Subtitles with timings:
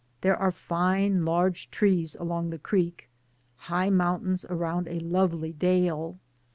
[0.21, 3.07] There are fine large trees along the creek,
[3.57, 6.17] high mountains around a lovely dale.